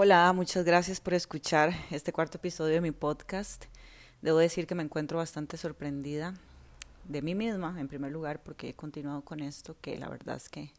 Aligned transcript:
Hola, 0.00 0.32
muchas 0.32 0.64
gracias 0.64 1.00
por 1.00 1.14
escuchar 1.14 1.72
este 1.90 2.12
cuarto 2.12 2.38
episodio 2.38 2.74
de 2.74 2.80
mi 2.80 2.92
podcast. 2.92 3.64
Debo 4.22 4.38
decir 4.38 4.68
que 4.68 4.76
me 4.76 4.84
encuentro 4.84 5.18
bastante 5.18 5.56
sorprendida 5.56 6.34
de 7.08 7.20
mí 7.20 7.34
misma, 7.34 7.74
en 7.80 7.88
primer 7.88 8.12
lugar, 8.12 8.40
porque 8.40 8.68
he 8.68 8.74
continuado 8.74 9.22
con 9.22 9.40
esto, 9.40 9.74
que 9.80 9.98
la 9.98 10.08
verdad 10.08 10.36
es 10.36 10.48
que 10.48 10.72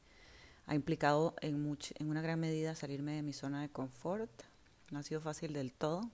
ha 0.67 0.73
implicado 0.73 1.35
en, 1.41 1.77
en 1.99 2.09
una 2.09 2.21
gran 2.21 2.39
medida 2.39 2.75
salirme 2.75 3.11
de 3.11 3.21
mi 3.21 3.33
zona 3.33 3.61
de 3.61 3.67
confort. 3.67 4.31
No 4.89 4.99
ha 4.99 5.03
sido 5.03 5.19
fácil 5.19 5.51
del 5.51 5.73
todo. 5.73 6.09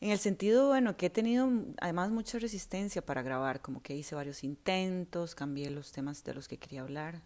En 0.00 0.10
el 0.10 0.18
sentido, 0.18 0.66
bueno, 0.66 0.96
que 0.96 1.06
he 1.06 1.10
tenido 1.10 1.48
además 1.80 2.10
mucha 2.10 2.40
resistencia 2.40 3.00
para 3.00 3.22
grabar, 3.22 3.62
como 3.62 3.80
que 3.80 3.94
hice 3.94 4.16
varios 4.16 4.42
intentos, 4.42 5.36
cambié 5.36 5.70
los 5.70 5.92
temas 5.92 6.24
de 6.24 6.34
los 6.34 6.48
que 6.48 6.58
quería 6.58 6.80
hablar, 6.80 7.22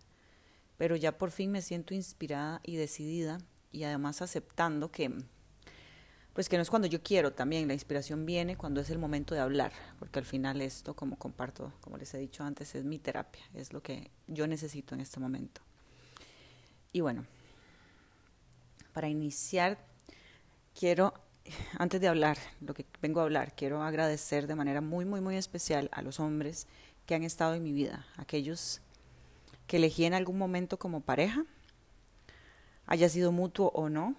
pero 0.77 0.97
ya 0.97 1.17
por 1.17 1.31
fin 1.31 1.51
me 1.51 1.63
siento 1.63 1.95
inspirada 1.95 2.61
y 2.63 2.77
decidida 2.77 3.39
y 3.75 3.85
además 3.85 4.23
aceptando 4.23 4.91
que 4.91 5.13
pues 6.33 6.49
que 6.49 6.57
no 6.57 6.63
es 6.63 6.71
cuando 6.71 6.89
yo 6.89 7.01
quiero 7.01 7.33
también, 7.33 7.69
la 7.69 7.75
inspiración 7.75 8.27
viene 8.27 8.57
cuando 8.57 8.81
es 8.81 8.91
el 8.91 8.99
momento 8.99 9.37
de 9.37 9.41
hablar, 9.41 9.73
porque 10.01 10.19
al 10.19 10.25
final 10.25 10.61
esto, 10.61 10.95
como 10.95 11.17
comparto, 11.17 11.73
como 11.81 11.97
les 11.97 12.13
he 12.13 12.19
dicho 12.19 12.43
antes, 12.43 12.75
es 12.75 12.85
mi 12.85 12.99
terapia, 12.99 13.45
es 13.55 13.73
lo 13.73 13.85
que 13.85 14.11
yo 14.27 14.49
necesito 14.49 14.97
en 14.97 15.01
este 15.01 15.21
momento. 15.21 15.61
Y 16.93 17.03
bueno, 17.03 17.25
para 18.93 19.09
iniciar, 19.09 19.79
quiero, 20.77 21.15
antes 21.79 22.01
de 22.01 22.09
hablar, 22.09 22.37
lo 22.61 22.75
que 22.75 22.85
vengo 23.01 23.21
a 23.21 23.25
hablar, 23.25 23.55
quiero 23.55 23.85
agradecer 23.85 24.49
de 24.49 24.57
manera 24.57 24.81
muy, 24.81 25.05
muy, 25.05 25.21
muy 25.21 25.37
especial 25.37 25.89
a 25.93 26.03
los 26.03 26.19
hombres 26.19 26.67
que 27.07 27.15
han 27.15 27.23
estado 27.23 27.55
en 27.55 27.63
mi 27.63 27.71
vida, 27.71 28.07
aquellos 28.17 28.81
que 29.69 29.77
elegí 29.77 30.05
en 30.05 30.15
algún 30.15 30.39
momento 30.39 30.81
como 30.81 31.01
pareja, 31.01 31.45
haya 32.87 33.09
sido 33.09 33.33
mutuo 33.33 33.71
o 33.75 33.89
no, 33.89 34.17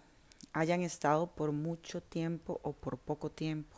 hayan 0.54 0.82
estado 0.82 1.28
por 1.28 1.52
mucho 1.52 2.02
tiempo 2.02 2.60
o 2.64 2.74
por 2.74 2.98
poco 2.98 3.30
tiempo. 3.30 3.78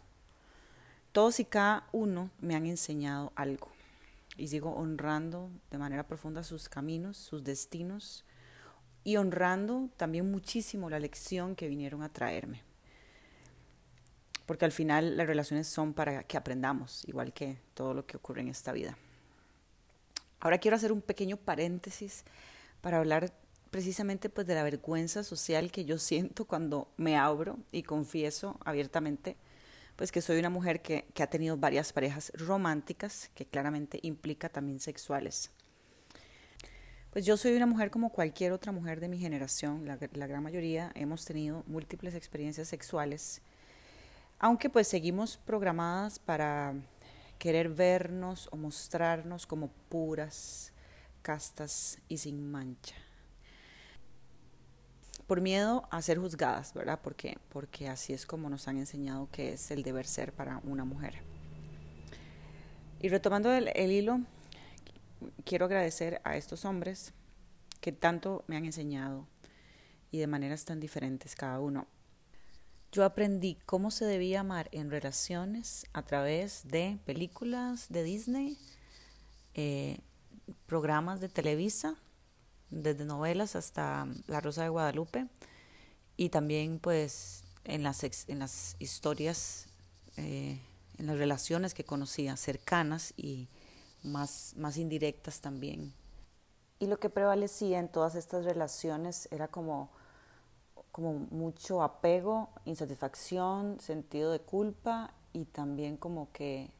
Todos 1.11 1.39
y 1.39 1.45
cada 1.45 1.87
uno 1.91 2.29
me 2.39 2.55
han 2.55 2.65
enseñado 2.65 3.31
algo 3.35 3.69
y 4.37 4.47
sigo 4.47 4.71
honrando 4.75 5.49
de 5.71 5.79
manera 5.79 6.07
profunda 6.07 6.43
sus 6.43 6.69
caminos, 6.69 7.17
sus 7.17 7.43
destinos 7.43 8.23
y 9.03 9.17
honrando 9.17 9.89
también 9.97 10.29
muchísimo 10.29 10.89
la 10.89 10.99
lección 10.99 11.55
que 11.55 11.67
vinieron 11.67 12.03
a 12.03 12.09
traerme. 12.09 12.61
Porque 14.45 14.65
al 14.65 14.71
final 14.71 15.17
las 15.17 15.27
relaciones 15.27 15.67
son 15.67 15.93
para 15.93 16.23
que 16.23 16.37
aprendamos, 16.37 17.03
igual 17.07 17.33
que 17.33 17.57
todo 17.73 17.93
lo 17.93 18.05
que 18.05 18.17
ocurre 18.17 18.41
en 18.41 18.49
esta 18.49 18.71
vida. 18.71 18.97
Ahora 20.39 20.59
quiero 20.59 20.77
hacer 20.77 20.91
un 20.91 21.01
pequeño 21.01 21.37
paréntesis 21.37 22.23
para 22.81 22.97
hablar 22.97 23.33
precisamente 23.77 24.27
pues 24.27 24.47
de 24.47 24.55
la 24.55 24.63
vergüenza 24.63 25.23
social 25.23 25.71
que 25.71 25.85
yo 25.85 25.99
siento 25.99 26.45
cuando 26.45 26.87
me 26.97 27.15
abro 27.15 27.59
y 27.71 27.83
confieso 27.83 28.57
abiertamente 28.65 29.37
pues 29.95 30.11
que 30.11 30.19
soy 30.19 30.39
una 30.39 30.49
mujer 30.49 30.81
que, 30.81 31.05
ha 31.21 31.27
tenido 31.27 31.57
varias 31.57 31.93
parejas 31.93 32.31
románticas 32.33 33.29
que 33.35 33.45
claramente 33.45 33.99
implica 34.01 34.49
también 34.49 34.79
sexuales. 34.79 35.51
Pues 37.11 37.23
yo 37.23 37.37
soy 37.37 37.55
una 37.55 37.67
mujer 37.67 37.91
como 37.91 38.11
cualquier 38.11 38.51
otra 38.51 38.71
mujer 38.71 38.99
de 38.99 39.09
mi 39.09 39.19
generación, 39.19 39.85
la, 39.85 39.99
la 40.13 40.25
gran 40.25 40.41
mayoría 40.41 40.91
hemos 40.95 41.23
tenido 41.23 41.63
múltiples 41.67 42.15
experiencias 42.15 42.69
sexuales, 42.69 43.43
aunque 44.39 44.71
pues 44.71 44.87
seguimos 44.87 45.37
programadas 45.37 46.17
para 46.17 46.73
querer 47.37 47.69
vernos 47.69 48.49
o 48.51 48.57
mostrarnos 48.57 49.45
como 49.45 49.69
puras, 49.87 50.73
castas 51.21 51.99
y 52.07 52.17
sin 52.17 52.49
mancha 52.49 52.95
por 55.27 55.41
miedo 55.41 55.87
a 55.91 56.01
ser 56.01 56.17
juzgadas, 56.17 56.73
¿verdad? 56.73 56.99
Porque, 57.03 57.37
porque 57.49 57.89
así 57.89 58.13
es 58.13 58.25
como 58.25 58.49
nos 58.49 58.67
han 58.69 58.77
enseñado 58.77 59.27
que 59.31 59.53
es 59.53 59.71
el 59.71 59.83
deber 59.83 60.07
ser 60.07 60.31
para 60.31 60.61
una 60.63 60.85
mujer. 60.85 61.15
Y 62.99 63.09
retomando 63.09 63.53
el, 63.53 63.91
hilo, 63.91 64.21
quiero 65.43 65.65
agradecer 65.65 66.21
a 66.23 66.37
estos 66.37 66.63
hombres 66.63 67.13
que 67.81 67.91
tanto 67.91 68.43
me 68.47 68.55
han 68.55 68.65
enseñado 68.65 69.27
y 70.11 70.17
de 70.17 70.27
maneras 70.27 70.63
tan 70.63 70.79
diferentes 70.79 71.35
cada 71.35 71.59
uno. 71.59 71.87
Yo 72.93 73.03
aprendí 73.03 73.57
cómo 73.65 73.91
se 73.91 74.05
debía 74.05 74.39
amar 74.39 74.69
en 74.71 74.89
relaciones 74.89 75.85
a 75.91 76.03
través 76.03 76.65
de 76.69 76.97
películas 77.05 77.87
de 77.89 78.03
Disney, 78.03 78.57
eh, 79.53 79.99
programas 80.65 81.19
de 81.19 81.27
Televisa 81.27 81.97
desde 82.69 83.05
novelas 83.05 83.55
hasta 83.55 84.07
La 84.27 84.41
Rosa 84.41 84.63
de 84.63 84.69
Guadalupe 84.69 85.27
y 86.17 86.29
también 86.29 86.79
pues 86.79 87.43
en 87.63 87.83
las, 87.83 88.03
en 88.03 88.39
las 88.39 88.75
historias, 88.79 89.67
eh, 90.17 90.59
en 90.97 91.05
las 91.05 91.17
relaciones 91.17 91.73
que 91.73 91.83
conocía, 91.83 92.35
cercanas 92.37 93.13
y 93.17 93.49
más, 94.03 94.53
más 94.57 94.77
indirectas 94.77 95.41
también. 95.41 95.93
Y 96.79 96.87
lo 96.87 96.99
que 96.99 97.09
prevalecía 97.09 97.79
en 97.79 97.89
todas 97.89 98.15
estas 98.15 98.45
relaciones 98.45 99.27
era 99.31 99.47
como, 99.47 99.89
como 100.91 101.13
mucho 101.13 101.81
apego, 101.81 102.49
insatisfacción, 102.65 103.79
sentido 103.79 104.31
de 104.31 104.39
culpa 104.39 105.13
y 105.33 105.45
también 105.45 105.97
como 105.97 106.31
que 106.31 106.71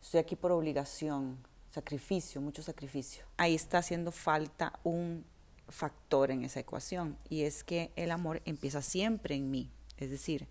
estoy 0.00 0.20
aquí 0.20 0.36
por 0.36 0.52
obligación, 0.52 1.38
sacrificio, 1.70 2.40
mucho 2.40 2.62
sacrificio. 2.62 3.24
Ahí 3.36 3.54
está 3.54 3.78
haciendo 3.78 4.10
falta 4.10 4.78
un 4.84 5.24
factor 5.72 6.30
en 6.30 6.44
esa 6.44 6.60
ecuación 6.60 7.16
y 7.28 7.42
es 7.42 7.64
que 7.64 7.90
el 7.96 8.10
amor 8.10 8.42
empieza 8.44 8.82
siempre 8.82 9.34
en 9.34 9.50
mí. 9.50 9.70
Es 9.98 10.10
decir, 10.10 10.48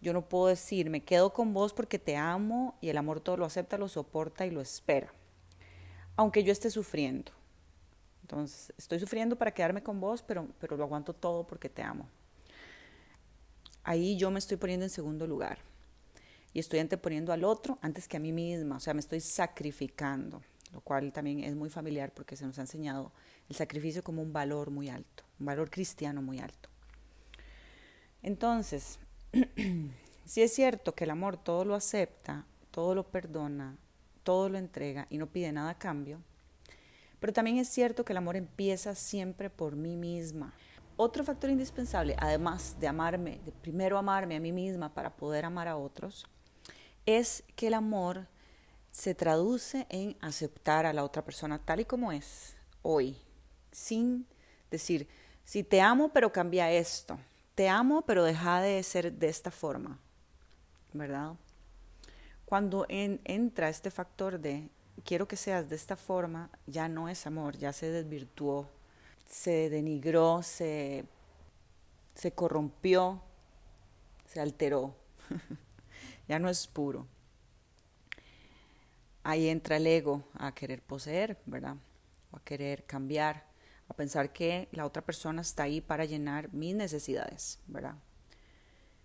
yo 0.00 0.12
no 0.12 0.28
puedo 0.28 0.48
decir, 0.48 0.90
me 0.90 1.04
quedo 1.04 1.32
con 1.32 1.54
vos 1.54 1.72
porque 1.72 1.98
te 1.98 2.16
amo 2.16 2.76
y 2.80 2.88
el 2.88 2.98
amor 2.98 3.20
todo 3.20 3.36
lo 3.36 3.44
acepta, 3.44 3.78
lo 3.78 3.88
soporta 3.88 4.44
y 4.46 4.50
lo 4.50 4.60
espera. 4.60 5.12
Aunque 6.16 6.42
yo 6.42 6.52
esté 6.52 6.70
sufriendo. 6.70 7.32
Entonces, 8.22 8.72
estoy 8.76 8.98
sufriendo 8.98 9.36
para 9.36 9.52
quedarme 9.52 9.82
con 9.82 10.00
vos, 10.00 10.22
pero, 10.22 10.48
pero 10.58 10.76
lo 10.76 10.84
aguanto 10.84 11.12
todo 11.12 11.46
porque 11.46 11.68
te 11.68 11.82
amo. 11.82 12.08
Ahí 13.84 14.16
yo 14.16 14.30
me 14.30 14.38
estoy 14.38 14.56
poniendo 14.56 14.84
en 14.86 14.90
segundo 14.90 15.26
lugar 15.26 15.58
y 16.52 16.58
estoy 16.58 16.78
anteponiendo 16.80 17.32
al 17.32 17.44
otro 17.44 17.78
antes 17.80 18.08
que 18.08 18.16
a 18.16 18.20
mí 18.20 18.32
misma, 18.32 18.76
o 18.76 18.80
sea, 18.80 18.94
me 18.94 19.00
estoy 19.00 19.20
sacrificando, 19.20 20.42
lo 20.72 20.80
cual 20.80 21.12
también 21.12 21.40
es 21.40 21.54
muy 21.54 21.70
familiar 21.70 22.12
porque 22.12 22.36
se 22.36 22.46
nos 22.46 22.58
ha 22.58 22.62
enseñado 22.62 23.12
el 23.52 23.56
sacrificio 23.56 24.02
como 24.02 24.22
un 24.22 24.32
valor 24.32 24.70
muy 24.70 24.88
alto, 24.88 25.24
un 25.38 25.44
valor 25.44 25.70
cristiano 25.70 26.22
muy 26.22 26.38
alto. 26.38 26.70
Entonces, 28.22 28.98
si 30.24 30.40
es 30.40 30.54
cierto 30.54 30.94
que 30.94 31.04
el 31.04 31.10
amor 31.10 31.36
todo 31.36 31.66
lo 31.66 31.74
acepta, 31.74 32.46
todo 32.70 32.94
lo 32.94 33.06
perdona, 33.06 33.76
todo 34.22 34.48
lo 34.48 34.56
entrega 34.56 35.06
y 35.10 35.18
no 35.18 35.26
pide 35.26 35.52
nada 35.52 35.70
a 35.70 35.78
cambio, 35.78 36.22
pero 37.20 37.34
también 37.34 37.58
es 37.58 37.68
cierto 37.68 38.06
que 38.06 38.14
el 38.14 38.16
amor 38.16 38.36
empieza 38.36 38.94
siempre 38.94 39.50
por 39.50 39.76
mí 39.76 39.96
misma. 39.96 40.54
Otro 40.96 41.22
factor 41.22 41.50
indispensable, 41.50 42.16
además 42.18 42.76
de 42.80 42.88
amarme, 42.88 43.38
de 43.44 43.52
primero 43.52 43.98
amarme 43.98 44.36
a 44.36 44.40
mí 44.40 44.52
misma 44.52 44.94
para 44.94 45.14
poder 45.14 45.44
amar 45.44 45.68
a 45.68 45.76
otros, 45.76 46.26
es 47.04 47.44
que 47.54 47.66
el 47.66 47.74
amor 47.74 48.28
se 48.90 49.14
traduce 49.14 49.86
en 49.90 50.16
aceptar 50.22 50.86
a 50.86 50.94
la 50.94 51.04
otra 51.04 51.22
persona 51.22 51.58
tal 51.58 51.80
y 51.80 51.84
como 51.84 52.12
es 52.12 52.56
hoy, 52.82 53.16
sin 53.72 54.26
decir, 54.70 55.08
si 55.44 55.64
te 55.64 55.80
amo, 55.80 56.10
pero 56.12 56.32
cambia 56.32 56.70
esto. 56.70 57.18
Te 57.54 57.68
amo, 57.68 58.02
pero 58.02 58.24
deja 58.24 58.60
de 58.60 58.82
ser 58.82 59.12
de 59.12 59.28
esta 59.28 59.50
forma. 59.50 59.98
¿Verdad? 60.92 61.34
Cuando 62.44 62.86
entra 62.88 63.68
este 63.68 63.90
factor 63.90 64.38
de 64.38 64.68
quiero 65.04 65.26
que 65.26 65.36
seas 65.36 65.68
de 65.68 65.76
esta 65.76 65.96
forma, 65.96 66.50
ya 66.66 66.88
no 66.88 67.08
es 67.08 67.26
amor, 67.26 67.56
ya 67.56 67.72
se 67.72 67.90
desvirtuó, 67.90 68.68
se 69.26 69.70
denigró, 69.70 70.42
se, 70.42 71.04
se 72.14 72.32
corrompió, 72.32 73.22
se 74.26 74.40
alteró. 74.40 74.94
ya 76.28 76.38
no 76.38 76.48
es 76.48 76.66
puro. 76.66 77.06
Ahí 79.24 79.48
entra 79.48 79.76
el 79.76 79.86
ego 79.86 80.24
a 80.34 80.52
querer 80.52 80.82
poseer, 80.82 81.38
¿verdad? 81.46 81.76
O 82.32 82.36
a 82.36 82.40
querer 82.40 82.84
cambiar 82.84 83.51
a 83.92 83.96
pensar 83.96 84.32
que 84.32 84.68
la 84.72 84.86
otra 84.86 85.02
persona 85.02 85.42
está 85.42 85.64
ahí 85.64 85.80
para 85.80 86.04
llenar 86.04 86.52
mis 86.52 86.74
necesidades, 86.74 87.58
¿verdad? 87.66 87.94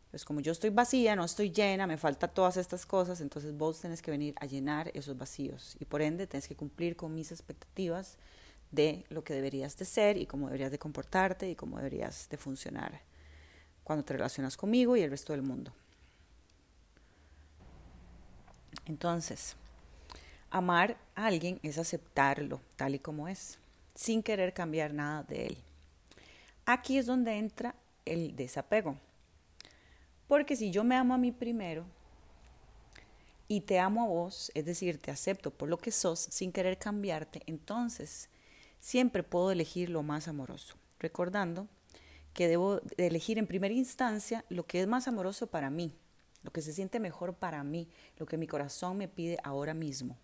Pues 0.09 0.23
como 0.23 0.39
yo 0.39 0.53
estoy 0.53 0.69
vacía, 0.69 1.15
no 1.15 1.25
estoy 1.25 1.51
llena, 1.51 1.85
me 1.85 1.97
falta 1.97 2.29
todas 2.29 2.57
estas 2.57 2.85
cosas, 2.85 3.19
entonces 3.19 3.55
vos 3.55 3.81
tenés 3.81 4.01
que 4.01 4.11
venir 4.11 4.33
a 4.39 4.45
llenar 4.45 4.89
esos 4.93 5.17
vacíos 5.17 5.75
y 5.79 5.85
por 5.85 6.01
ende 6.01 6.25
tenés 6.25 6.47
que 6.47 6.55
cumplir 6.55 6.95
con 6.95 7.13
mis 7.13 7.31
expectativas 7.31 8.17
de 8.71 9.05
lo 9.09 9.23
que 9.23 9.33
deberías 9.33 9.77
de 9.77 9.85
ser 9.85 10.17
y 10.17 10.25
cómo 10.25 10.47
deberías 10.47 10.71
de 10.71 10.79
comportarte 10.79 11.49
y 11.49 11.55
cómo 11.55 11.77
deberías 11.77 12.29
de 12.29 12.37
funcionar 12.37 13.01
cuando 13.83 14.05
te 14.05 14.13
relacionas 14.13 14.57
conmigo 14.57 14.95
y 14.95 15.01
el 15.01 15.11
resto 15.11 15.33
del 15.33 15.41
mundo. 15.41 15.73
Entonces, 18.85 19.57
amar 20.49 20.97
a 21.15 21.25
alguien 21.25 21.59
es 21.61 21.77
aceptarlo 21.77 22.61
tal 22.77 22.95
y 22.95 22.99
como 22.99 23.27
es 23.27 23.59
sin 23.97 24.21
querer 24.21 24.53
cambiar 24.53 24.93
nada 24.93 25.23
de 25.23 25.47
él. 25.47 25.57
Aquí 26.67 26.99
es 26.99 27.07
donde 27.07 27.35
entra 27.37 27.75
el 28.05 28.35
desapego. 28.35 28.95
Porque 30.27 30.55
si 30.55 30.69
yo 30.69 30.83
me 30.83 30.95
amo 30.95 31.15
a 31.15 31.17
mí 31.17 31.31
primero 31.31 31.83
y 33.47 33.61
te 33.61 33.79
amo 33.79 34.03
a 34.03 34.07
vos, 34.07 34.51
es 34.53 34.65
decir, 34.65 35.01
te 35.01 35.09
acepto 35.09 35.49
por 35.49 35.67
lo 35.67 35.79
que 35.79 35.91
sos 35.91 36.19
sin 36.19 36.51
querer 36.51 36.77
cambiarte, 36.77 37.41
entonces 37.47 38.29
siempre 38.79 39.23
puedo 39.23 39.49
elegir 39.51 39.89
lo 39.89 40.03
más 40.03 40.27
amoroso, 40.27 40.75
recordando 40.99 41.67
que 42.33 42.47
debo 42.47 42.81
elegir 42.97 43.39
en 43.39 43.47
primera 43.47 43.73
instancia 43.73 44.45
lo 44.49 44.67
que 44.67 44.81
es 44.81 44.87
más 44.87 45.07
amoroso 45.07 45.47
para 45.47 45.71
mí, 45.71 45.91
lo 46.43 46.51
que 46.51 46.61
se 46.61 46.71
siente 46.71 46.99
mejor 46.99 47.33
para 47.33 47.63
mí, 47.63 47.89
lo 48.17 48.27
que 48.27 48.37
mi 48.37 48.45
corazón 48.45 48.97
me 48.97 49.07
pide 49.07 49.39
ahora 49.43 49.73
mismo. 49.73 50.17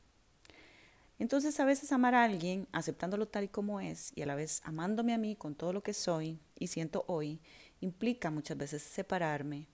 Entonces 1.19 1.60
a 1.60 1.65
veces 1.65 1.92
amar 1.92 2.15
a 2.15 2.24
alguien, 2.24 2.68
aceptándolo 2.71 3.27
tal 3.27 3.45
y 3.45 3.48
como 3.48 3.80
es, 3.80 4.12
y 4.15 4.21
a 4.24 4.25
la 4.25 4.36
vez 4.36 4.62
amándome 4.63 5.13
a 5.13 5.18
mí 5.18 5.36
con 5.36 5.56
todo 5.56 5.71
lo 5.71 5.83
que 5.83 5.94
soy 5.94 6.39
y 6.57 6.68
siento 6.68 7.06
hoy, 7.07 7.39
implica 7.81 8.31
muchas 8.31 8.57
veces 8.57 8.81
separarme, 8.81 9.68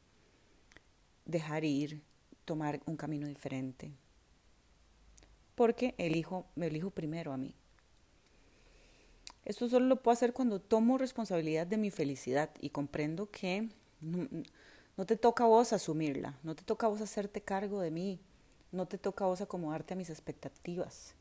dejar 1.26 1.64
ir, 1.64 2.02
tomar 2.46 2.82
un 2.86 2.98
camino 2.98 3.28
diferente. 3.28 3.92
Porque 5.56 5.96
elijo, 5.98 6.46
me 6.56 6.68
elijo 6.68 6.90
primero 6.90 7.32
a 7.32 7.38
mí. 7.38 7.56
Esto 9.46 9.68
solo 9.68 9.86
lo 9.86 10.02
puedo 10.02 10.14
hacer 10.14 10.34
cuando 10.34 10.60
tomo 10.60 10.98
responsabilidad 10.98 11.66
de 11.66 11.78
mi 11.78 11.92
felicidad 11.92 12.50
y 12.60 12.70
comprendo 12.70 13.32
que 13.32 13.70
no, 14.02 14.28
no, 14.98 15.06
te 15.06 15.16
toca 15.16 15.46
a 15.46 15.48
vos 15.48 15.74
asumirla, 15.74 16.38
no 16.44 16.56
te 16.56 16.64
toca 16.64 16.88
a 16.88 16.90
vos 16.90 17.02
hacerte 17.02 17.42
cargo 17.42 17.80
de 17.80 17.92
mí, 17.92 18.20
no 18.72 18.88
te 18.88 18.98
toca 18.98 19.26
a 19.26 19.28
vos 19.28 19.42
acomodarte 19.42 19.94
a 19.94 19.98
mis 19.98 20.10
expectativas. 20.10 21.16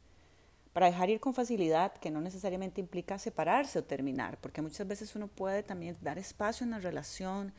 Para 0.73 0.87
dejar 0.87 1.11
ir 1.11 1.21
con 1.21 1.35
facilidad, 1.35 1.93
que 1.95 2.11
no 2.11 2.21
necesariamente 2.21 2.81
implica 2.81 3.19
separarse 3.19 3.79
o 3.79 3.85
terminar, 3.85 4.39
porque 4.41 4.63
muchas 4.63 4.87
veces 4.87 5.17
uno 5.17 5.29
puede 5.29 5.63
también 5.63 5.97
dar 6.01 6.19
espacio 6.19 6.65
en 6.65 6.71
la 6.71 6.79
relación, 6.79 7.53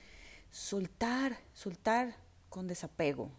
soltar, 0.51 1.38
soltar 1.53 2.15
con 2.50 2.67
desapego, 2.67 3.31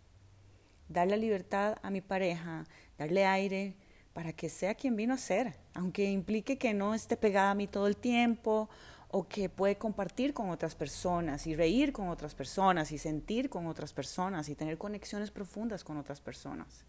darle 0.88 1.16
libertad 1.16 1.76
a 1.82 1.90
mi 1.90 2.00
pareja, 2.00 2.66
darle 2.98 3.26
aire 3.26 3.74
para 4.12 4.32
que 4.32 4.48
sea 4.48 4.74
quien 4.74 4.96
vino 4.96 5.14
a 5.14 5.18
ser, 5.18 5.54
aunque 5.74 6.10
implique 6.10 6.58
que 6.58 6.74
no 6.74 6.94
esté 6.94 7.16
pegada 7.16 7.52
a 7.52 7.54
mí 7.54 7.66
todo 7.66 7.86
el 7.86 7.96
tiempo 7.96 8.68
o 9.08 9.26
que 9.26 9.48
puede 9.48 9.76
compartir 9.76 10.34
con 10.34 10.50
otras 10.50 10.74
personas 10.74 11.46
y 11.46 11.54
reír 11.54 11.92
con 11.92 12.08
otras 12.08 12.34
personas 12.34 12.92
y 12.92 12.98
sentir 12.98 13.50
con 13.50 13.66
otras 13.66 13.92
personas 13.92 14.48
y 14.48 14.54
tener 14.54 14.78
conexiones 14.78 15.30
profundas 15.30 15.82
con 15.84 15.96
otras 15.96 16.20
personas. 16.20 16.84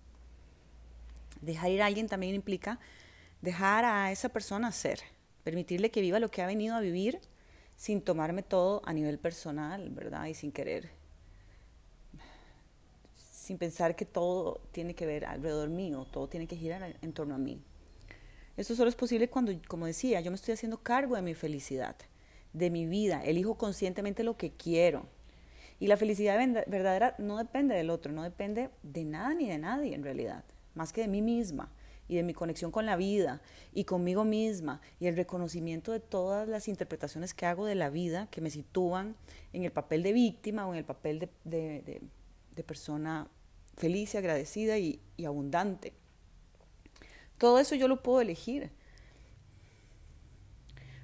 Dejar 1.42 1.72
ir 1.72 1.82
a 1.82 1.88
alguien 1.88 2.08
también 2.08 2.36
implica 2.36 2.80
dejar 3.42 3.86
a 3.86 4.12
esa 4.12 4.30
persona 4.30 4.72
ser, 4.72 5.00
permitirle 5.44 5.92
que 5.92 6.02
viva 6.02 6.20
lo 6.20 6.30
que 6.30 6.42
ha 6.42 6.48
venido 6.48 6.76
a 6.76 6.80
vivir 6.80 7.20
sin 7.76 8.02
tomarme 8.02 8.44
todo 8.44 8.82
a 8.86 8.94
nivel 8.94 9.18
personal, 9.18 9.90
¿verdad? 9.90 10.28
Y 10.28 10.34
sin 10.34 10.52
querer 10.52 11.02
sin 13.42 13.58
pensar 13.58 13.96
que 13.96 14.06
todo 14.06 14.62
tiene 14.72 14.94
que 14.94 15.06
ver 15.06 15.26
alrededor 15.26 15.68
mío, 15.68 16.08
todo 16.12 16.28
tiene 16.28 16.48
que 16.48 16.56
girar 16.56 16.96
en 17.02 17.12
torno 17.12 17.36
a 17.36 17.38
mí. 17.38 17.60
Esto 18.56 18.76
solo 18.76 18.88
es 18.90 18.96
posible 18.96 19.30
cuando, 19.30 19.52
como 19.68 19.88
decía, 19.88 20.22
yo 20.22 20.30
me 20.30 20.36
estoy 20.36 20.54
haciendo 20.54 20.78
cargo 20.78 21.16
de 21.16 21.22
mi 21.24 21.34
felicidad, 21.34 21.96
de 22.54 22.70
mi 22.70 22.86
vida, 22.86 23.22
elijo 23.26 23.56
conscientemente 23.56 24.24
lo 24.24 24.38
que 24.38 24.52
quiero. 24.52 25.08
Y 25.80 25.88
la 25.88 25.98
felicidad 25.98 26.38
verdadera 26.68 27.16
no 27.18 27.38
depende 27.40 27.74
del 27.76 27.90
otro, 27.90 28.14
no 28.14 28.24
depende 28.24 28.70
de 28.84 29.04
nada 29.04 29.34
ni 29.34 29.50
de 29.50 29.58
nadie 29.58 29.96
en 29.96 30.04
realidad, 30.04 30.44
más 30.76 30.94
que 30.94 31.02
de 31.02 31.08
mí 31.08 31.22
misma 31.22 31.72
y 32.12 32.16
de 32.16 32.24
mi 32.24 32.34
conexión 32.34 32.72
con 32.72 32.86
la 32.86 32.98
vida 32.98 33.42
y 33.74 33.86
conmigo 33.86 34.26
misma 34.26 34.82
y 35.00 35.08
el 35.08 35.16
reconocimiento 35.16 35.94
de 35.94 36.02
todas 36.02 36.46
las 36.46 36.68
interpretaciones 36.68 37.34
que 37.34 37.46
hago 37.46 37.66
de 37.66 37.76
la 37.76 37.90
vida 37.90 38.28
que 38.32 38.42
me 38.42 38.50
sitúan 38.50 39.16
en 39.54 39.64
el 39.64 39.72
papel 39.72 40.04
de 40.04 40.12
víctima 40.12 40.68
o 40.68 40.74
en 40.74 40.80
el 40.80 40.84
papel 40.84 41.30
de, 41.46 42.02
persona 42.66 43.30
feliz 43.78 44.14
y 44.14 44.18
agradecida 44.18 44.78
y, 44.78 45.00
abundante. 45.26 45.94
Todo 47.38 47.60
eso 47.60 47.76
yo 47.76 47.88
lo 47.88 48.04
puedo 48.04 48.20
elegir. 48.20 48.72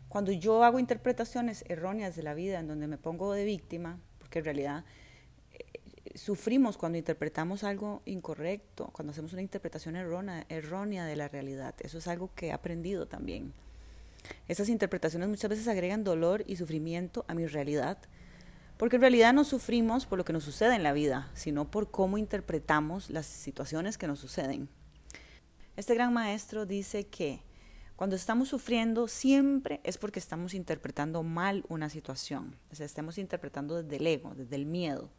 Cuando 0.09 0.33
yo 0.33 0.63
hago 0.63 0.77
interpretaciones 0.77 1.63
erróneas 1.69 2.17
de 2.17 2.23
la 2.23 2.33
vida 2.33 2.59
en 2.59 2.67
donde 2.67 2.87
me 2.87 2.97
pongo 2.97 3.31
de 3.31 3.45
víctima, 3.45 3.99
porque 4.19 4.39
en 4.39 4.45
realidad 4.45 4.85
sufrimos 6.15 6.77
cuando 6.77 6.97
interpretamos 6.97 7.63
algo 7.63 8.01
incorrecto, 8.05 8.89
cuando 8.93 9.11
hacemos 9.11 9.33
una 9.33 9.41
interpretación 9.41 9.95
errónea, 9.95 10.45
errónea 10.49 11.05
de 11.05 11.15
la 11.15 11.27
realidad. 11.27 11.75
Eso 11.79 11.97
es 11.97 12.07
algo 12.07 12.31
que 12.35 12.47
he 12.47 12.51
aprendido 12.51 13.07
también. 13.07 13.53
Esas 14.47 14.69
interpretaciones 14.69 15.29
muchas 15.29 15.49
veces 15.49 15.67
agregan 15.67 16.03
dolor 16.03 16.43
y 16.47 16.55
sufrimiento 16.55 17.25
a 17.27 17.33
mi 17.33 17.47
realidad 17.47 17.97
porque 18.77 18.97
en 18.97 19.01
realidad 19.01 19.33
no 19.33 19.43
sufrimos 19.43 20.05
por 20.05 20.17
lo 20.17 20.25
que 20.25 20.33
nos 20.33 20.43
sucede 20.43 20.75
en 20.75 20.83
la 20.83 20.93
vida, 20.93 21.31
sino 21.33 21.69
por 21.69 21.89
cómo 21.89 22.17
interpretamos 22.17 23.09
las 23.09 23.25
situaciones 23.25 23.97
que 23.97 24.07
nos 24.07 24.19
suceden. 24.19 24.69
Este 25.75 25.95
gran 25.95 26.13
maestro 26.13 26.65
dice 26.65 27.07
que 27.07 27.41
cuando 27.95 28.15
estamos 28.15 28.49
sufriendo 28.49 29.07
siempre 29.07 29.81
es 29.83 29.97
porque 29.97 30.19
estamos 30.19 30.53
interpretando 30.53 31.23
mal 31.23 31.65
una 31.67 31.89
situación, 31.89 32.55
o 32.71 32.75
sea, 32.75 32.85
estamos 32.85 33.17
interpretando 33.17 33.81
desde 33.81 33.97
el 33.97 34.05
ego, 34.05 34.33
desde 34.35 34.55
el 34.55 34.67
miedo. 34.67 35.09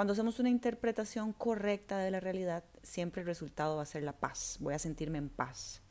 Cuando 0.00 0.14
hacemos 0.14 0.38
una 0.38 0.48
interpretación 0.48 1.34
correcta 1.34 1.98
de 1.98 2.10
la 2.10 2.20
realidad, 2.20 2.64
siempre 2.82 3.20
el 3.20 3.26
resultado 3.26 3.76
va 3.76 3.82
a 3.82 3.84
ser 3.84 4.02
la 4.02 4.18
paz, 4.18 4.56
voy 4.58 4.72
a 4.72 4.78
sentirme 4.78 5.18
en 5.18 5.28
paz. 5.28 5.82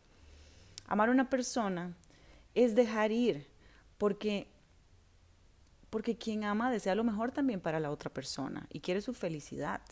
Amar 0.87 1.09
a 1.09 1.11
una 1.11 1.29
persona 1.29 1.95
es 2.55 2.73
dejar 2.73 3.11
ir, 3.11 3.45
porque 3.99 4.47
porque 5.91 6.17
quien 6.17 6.43
ama 6.43 6.71
desea 6.71 6.95
lo 6.95 7.03
mejor 7.03 7.31
también 7.31 7.61
para 7.61 7.79
la 7.79 7.91
otra 7.91 8.11
persona 8.11 8.65
y 8.73 8.79
quiere 8.79 9.01
su 9.01 9.13
felicidad. 9.13 9.83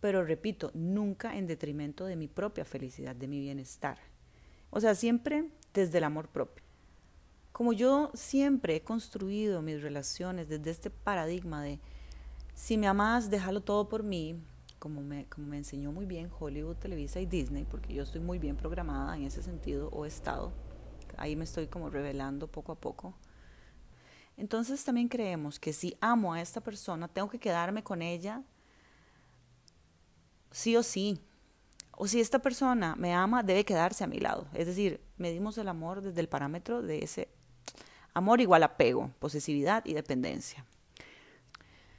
Pero 0.00 0.24
repito, 0.24 0.72
nunca 0.74 1.36
en 1.36 1.46
detrimento 1.46 2.06
de 2.06 2.16
mi 2.16 2.26
propia 2.26 2.64
felicidad, 2.64 3.14
de 3.14 3.28
mi 3.28 3.38
bienestar. 3.38 3.98
O 4.70 4.80
sea, 4.80 4.96
siempre 4.96 5.48
desde 5.72 5.98
el 5.98 6.04
amor 6.04 6.26
propio. 6.26 6.64
Como 7.52 7.72
yo 7.72 8.10
siempre 8.14 8.74
he 8.74 8.82
construido 8.82 9.62
mis 9.62 9.80
relaciones 9.80 10.48
desde 10.48 10.72
este 10.72 10.90
paradigma 10.90 11.62
de 11.62 11.78
si 12.58 12.76
me 12.76 12.88
amas, 12.88 13.30
déjalo 13.30 13.60
todo 13.60 13.88
por 13.88 14.02
mí, 14.02 14.42
como 14.78 15.00
me, 15.00 15.26
como 15.26 15.46
me 15.46 15.58
enseñó 15.58 15.92
muy 15.92 16.06
bien 16.06 16.30
Hollywood, 16.38 16.76
Televisa 16.76 17.20
y 17.20 17.26
Disney, 17.26 17.64
porque 17.64 17.94
yo 17.94 18.02
estoy 18.02 18.20
muy 18.20 18.38
bien 18.38 18.56
programada 18.56 19.16
en 19.16 19.22
ese 19.22 19.42
sentido 19.42 19.88
o 19.90 20.04
estado. 20.04 20.52
Ahí 21.16 21.36
me 21.36 21.44
estoy 21.44 21.68
como 21.68 21.90
revelando 21.90 22.48
poco 22.48 22.72
a 22.72 22.74
poco 22.74 23.14
entonces 24.38 24.84
también 24.84 25.08
creemos 25.08 25.58
que 25.58 25.72
si 25.72 25.96
amo 26.00 26.32
a 26.32 26.40
esta 26.40 26.60
persona, 26.60 27.08
tengo 27.08 27.28
que 27.28 27.40
quedarme 27.40 27.82
con 27.82 28.00
ella 28.02 28.42
sí 30.52 30.76
o 30.76 30.82
sí. 30.84 31.20
O 31.90 32.06
si 32.06 32.20
esta 32.20 32.38
persona 32.38 32.94
me 32.94 33.12
ama, 33.12 33.42
debe 33.42 33.64
quedarse 33.64 34.04
a 34.04 34.06
mi 34.06 34.20
lado. 34.20 34.46
Es 34.54 34.68
decir, 34.68 35.00
medimos 35.16 35.58
el 35.58 35.66
amor 35.66 36.00
desde 36.00 36.20
el 36.20 36.28
parámetro 36.28 36.82
de 36.82 37.02
ese 37.02 37.28
amor 38.14 38.40
igual 38.40 38.62
apego, 38.62 39.10
posesividad 39.18 39.84
y 39.84 39.94
dependencia. 39.94 40.64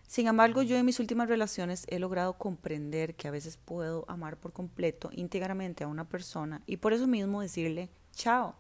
Sin 0.10 0.26
embargo, 0.26 0.64
yo 0.64 0.76
en 0.76 0.88
mis 0.88 1.00
últimas 1.00 1.30
relaciones 1.30 1.86
he 1.88 2.00
logrado 2.00 2.34
comprender 2.40 3.14
que 3.14 3.28
a 3.28 3.32
veces 3.32 3.58
puedo 3.58 4.06
amar 4.08 4.38
por 4.38 4.52
completo, 4.52 5.12
íntegramente 5.14 5.84
a 5.84 5.88
una 5.88 6.10
persona 6.10 6.64
y 6.66 6.78
por 6.78 6.94
eso 6.94 7.06
mismo 7.06 7.42
decirle 7.42 7.92
chao. 8.14 8.56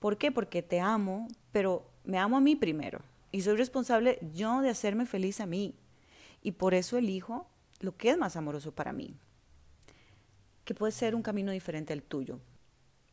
¿Por 0.00 0.18
qué? 0.18 0.32
Porque 0.32 0.62
te 0.62 0.80
amo, 0.80 1.28
pero 1.52 1.88
me 2.02 2.18
amo 2.18 2.36
a 2.36 2.40
mí 2.40 2.56
primero 2.56 3.02
y 3.30 3.42
soy 3.42 3.54
responsable 3.54 4.18
yo 4.34 4.62
de 4.62 4.70
hacerme 4.70 5.06
feliz 5.06 5.40
a 5.40 5.46
mí. 5.46 5.76
Y 6.42 6.52
por 6.52 6.74
eso 6.74 6.98
elijo 6.98 7.46
lo 7.78 7.96
que 7.96 8.10
es 8.10 8.18
más 8.18 8.34
amoroso 8.34 8.74
para 8.74 8.92
mí, 8.92 9.16
que 10.64 10.74
puede 10.74 10.90
ser 10.90 11.14
un 11.14 11.22
camino 11.22 11.52
diferente 11.52 11.92
al 11.92 12.02
tuyo. 12.02 12.40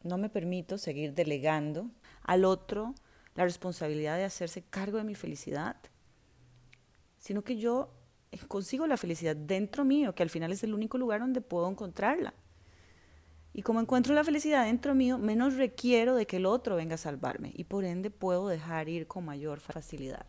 No 0.02 0.18
me 0.18 0.30
permito 0.30 0.80
seguir 0.80 1.14
delegando 1.14 1.92
al 2.24 2.44
otro 2.44 2.96
la 3.36 3.44
responsabilidad 3.44 4.18
de 4.18 4.24
hacerse 4.24 4.64
cargo 4.64 4.98
de 4.98 5.04
mi 5.04 5.14
felicidad, 5.14 5.78
sino 7.18 7.44
que 7.44 7.58
yo 7.58 7.94
consigo 8.48 8.88
la 8.88 8.98
felicidad 8.98 9.36
dentro 9.36 9.86
mío, 9.86 10.14
que 10.14 10.24
al 10.24 10.30
final 10.30 10.52
es 10.52 10.64
el 10.64 10.74
único 10.74 10.98
lugar 10.98 11.22
donde 11.22 11.42
puedo 11.42 11.70
encontrarla. 11.70 12.34
Y 13.54 13.64
como 13.64 13.80
encuentro 13.80 14.14
la 14.14 14.24
felicidad 14.24 14.66
dentro 14.66 14.94
mío, 14.94 15.18
menos 15.18 15.56
requiero 15.56 16.16
de 16.16 16.28
que 16.28 16.38
el 16.38 16.46
otro 16.46 16.76
venga 16.76 16.96
a 16.96 17.00
salvarme 17.00 17.52
y 17.56 17.64
por 17.64 17.86
ende 17.86 18.12
puedo 18.12 18.48
dejar 18.48 18.88
ir 18.88 19.08
con 19.08 19.26
mayor 19.26 19.60
facilidad. 19.60 20.28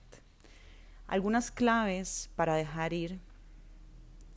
Algunas 1.06 1.50
claves 1.50 2.30
para 2.36 2.54
dejar 2.54 2.92
ir 2.92 3.20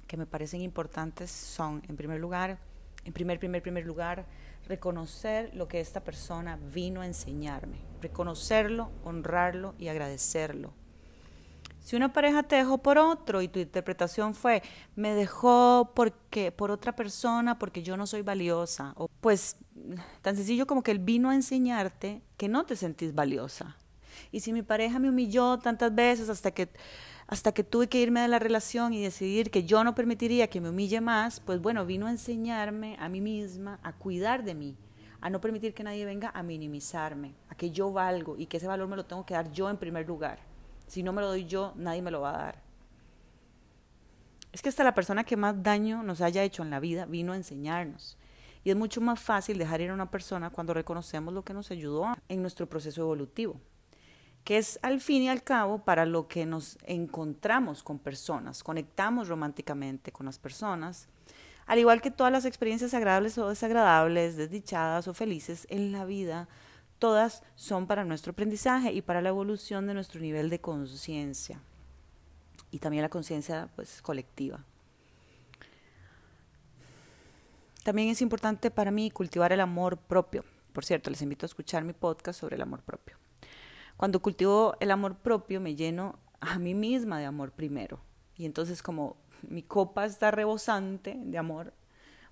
que 0.07 0.17
me 0.17 0.25
parecen 0.25 0.61
importantes 0.61 1.31
son, 1.31 1.81
en 1.87 1.95
primer 1.95 2.19
lugar, 2.19 2.59
en 3.05 3.13
primer, 3.13 3.39
primer, 3.39 3.61
primer 3.61 3.85
lugar, 3.85 4.25
reconocer 4.67 5.55
lo 5.55 5.67
que 5.67 5.79
esta 5.79 6.03
persona 6.03 6.59
vino 6.73 7.01
a 7.01 7.07
enseñarme, 7.07 7.77
reconocerlo, 8.01 8.91
honrarlo 9.03 9.73
y 9.77 9.87
agradecerlo. 9.87 10.73
Si 11.81 11.95
una 11.95 12.13
pareja 12.13 12.43
te 12.43 12.55
dejó 12.55 12.77
por 12.77 12.99
otro 12.99 13.41
y 13.41 13.47
tu 13.47 13.59
interpretación 13.59 14.35
fue, 14.35 14.61
me 14.95 15.15
dejó 15.15 15.91
porque, 15.95 16.51
por 16.51 16.69
otra 16.69 16.95
persona 16.95 17.57
porque 17.57 17.81
yo 17.81 17.97
no 17.97 18.05
soy 18.05 18.21
valiosa, 18.21 18.93
o 18.97 19.07
pues 19.19 19.57
tan 20.21 20.35
sencillo 20.35 20.67
como 20.67 20.83
que 20.83 20.91
él 20.91 20.99
vino 20.99 21.31
a 21.31 21.35
enseñarte 21.35 22.21
que 22.37 22.47
no 22.47 22.65
te 22.65 22.75
sentís 22.75 23.15
valiosa. 23.15 23.77
Y 24.31 24.41
si 24.41 24.53
mi 24.53 24.61
pareja 24.61 24.99
me 24.99 25.09
humilló 25.09 25.57
tantas 25.57 25.93
veces 25.93 26.29
hasta 26.29 26.51
que 26.51 26.69
hasta 27.27 27.53
que 27.53 27.63
tuve 27.63 27.87
que 27.87 28.01
irme 28.01 28.19
de 28.19 28.27
la 28.27 28.39
relación 28.39 28.93
y 28.93 29.01
decidir 29.01 29.51
que 29.51 29.63
yo 29.63 29.85
no 29.85 29.95
permitiría 29.95 30.49
que 30.49 30.59
me 30.59 30.69
humille 30.69 30.99
más, 30.99 31.39
pues 31.39 31.61
bueno, 31.61 31.85
vino 31.85 32.07
a 32.07 32.11
enseñarme 32.11 32.97
a 32.99 33.07
mí 33.07 33.21
misma 33.21 33.79
a 33.83 33.93
cuidar 33.93 34.43
de 34.43 34.53
mí, 34.53 34.75
a 35.21 35.29
no 35.29 35.39
permitir 35.39 35.73
que 35.73 35.81
nadie 35.81 36.03
venga 36.03 36.31
a 36.33 36.43
minimizarme, 36.43 37.33
a 37.47 37.55
que 37.55 37.71
yo 37.71 37.93
valgo 37.93 38.35
y 38.37 38.47
que 38.47 38.57
ese 38.57 38.67
valor 38.67 38.89
me 38.89 38.97
lo 38.97 39.05
tengo 39.05 39.25
que 39.25 39.33
dar 39.33 39.49
yo 39.53 39.69
en 39.69 39.77
primer 39.77 40.05
lugar. 40.05 40.50
Si 40.91 41.03
no 41.03 41.13
me 41.13 41.21
lo 41.21 41.29
doy 41.29 41.45
yo, 41.45 41.71
nadie 41.77 42.01
me 42.01 42.11
lo 42.11 42.19
va 42.19 42.35
a 42.35 42.37
dar. 42.37 42.61
Es 44.51 44.61
que 44.61 44.67
hasta 44.67 44.83
la 44.83 44.93
persona 44.93 45.23
que 45.23 45.37
más 45.37 45.63
daño 45.63 46.03
nos 46.03 46.19
haya 46.19 46.43
hecho 46.43 46.63
en 46.63 46.69
la 46.69 46.81
vida 46.81 47.05
vino 47.05 47.31
a 47.31 47.37
enseñarnos. 47.37 48.17
Y 48.65 48.71
es 48.71 48.75
mucho 48.75 48.99
más 48.99 49.17
fácil 49.17 49.57
dejar 49.57 49.79
ir 49.79 49.91
a 49.91 49.93
una 49.93 50.11
persona 50.11 50.49
cuando 50.49 50.73
reconocemos 50.73 51.33
lo 51.33 51.45
que 51.45 51.53
nos 51.53 51.71
ayudó 51.71 52.13
en 52.27 52.41
nuestro 52.41 52.67
proceso 52.67 53.03
evolutivo 53.03 53.61
que 54.43 54.57
es 54.57 54.79
al 54.81 54.99
fin 54.99 55.21
y 55.21 55.29
al 55.29 55.43
cabo 55.43 55.85
para 55.85 56.05
lo 56.05 56.27
que 56.27 56.45
nos 56.45 56.77
encontramos 56.83 57.83
con 57.83 57.99
personas, 57.99 58.63
conectamos 58.63 59.27
románticamente 59.27 60.11
con 60.11 60.25
las 60.25 60.39
personas, 60.39 61.07
al 61.67 61.79
igual 61.79 62.01
que 62.01 62.11
todas 62.11 62.33
las 62.33 62.45
experiencias 62.45 62.93
agradables 62.95 63.37
o 63.37 63.49
desagradables, 63.49 64.35
desdichadas 64.35 65.07
o 65.07 65.13
felices 65.13 65.67
en 65.69 65.91
la 65.91 66.05
vida, 66.05 66.49
todas 67.01 67.41
son 67.55 67.87
para 67.87 68.05
nuestro 68.05 68.31
aprendizaje 68.31 68.93
y 68.93 69.01
para 69.01 69.23
la 69.23 69.29
evolución 69.29 69.87
de 69.87 69.95
nuestro 69.95 70.21
nivel 70.21 70.51
de 70.51 70.61
conciencia 70.61 71.59
y 72.69 72.77
también 72.77 73.01
la 73.01 73.09
conciencia 73.09 73.69
pues 73.75 74.03
colectiva. 74.03 74.63
También 77.83 78.09
es 78.09 78.21
importante 78.21 78.69
para 78.69 78.91
mí 78.91 79.09
cultivar 79.09 79.51
el 79.51 79.61
amor 79.61 79.97
propio. 79.97 80.45
Por 80.73 80.85
cierto, 80.85 81.09
les 81.09 81.23
invito 81.23 81.43
a 81.43 81.47
escuchar 81.47 81.83
mi 81.83 81.93
podcast 81.93 82.39
sobre 82.39 82.55
el 82.55 82.61
amor 82.61 82.83
propio. 82.83 83.17
Cuando 83.97 84.21
cultivo 84.21 84.75
el 84.79 84.91
amor 84.91 85.15
propio, 85.15 85.59
me 85.59 85.75
lleno 85.75 86.19
a 86.39 86.59
mí 86.59 86.75
misma 86.75 87.17
de 87.17 87.25
amor 87.25 87.51
primero. 87.51 87.99
Y 88.35 88.45
entonces 88.45 88.83
como 88.83 89.17
mi 89.41 89.63
copa 89.63 90.05
está 90.05 90.29
rebosante 90.29 91.15
de 91.17 91.37
amor, 91.39 91.73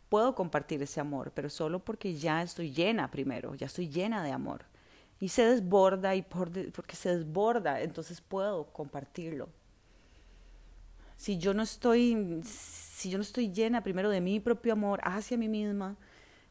puedo 0.10 0.36
compartir 0.36 0.82
ese 0.82 1.00
amor, 1.00 1.32
pero 1.34 1.50
solo 1.50 1.80
porque 1.80 2.16
ya 2.16 2.42
estoy 2.42 2.72
llena 2.72 3.10
primero, 3.12 3.56
ya 3.56 3.68
estoy 3.68 3.90
llena 3.90 4.24
de 4.24 4.32
amor. 4.32 4.66
Y 5.20 5.30
se 5.30 5.44
desborda 5.44 6.16
y 6.16 6.22
por 6.22 6.50
porque 6.72 6.96
se 6.96 7.16
desborda, 7.16 7.82
entonces 7.82 8.22
puedo 8.22 8.66
compartirlo. 8.74 9.50
Si 11.16 11.38
yo 11.38 11.54
no 11.54 11.64
estoy 11.64 12.42
si 12.44 13.10
yo 13.10 13.18
no 13.18 13.22
estoy 13.22 13.52
llena 13.52 13.84
primero 13.84 14.10
de 14.10 14.22
mi 14.22 14.40
propio 14.40 14.74
amor 14.74 15.00
hacia 15.04 15.38
mí 15.38 15.48
misma, 15.48 15.96